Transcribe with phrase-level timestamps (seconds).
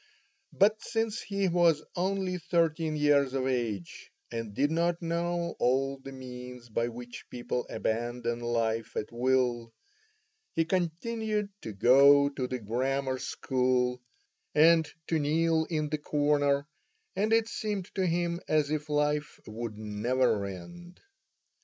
[0.51, 6.11] But, since he was only thirteen years of age, and did not know all the
[6.11, 9.71] means by which people abandon life at will,
[10.55, 14.01] he continued to go to the grammar school
[14.55, 16.65] and to kneel in the corner,
[17.15, 20.99] and it seemed to him as if life would never end.